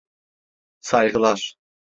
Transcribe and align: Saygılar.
Saygılar. 0.79 1.55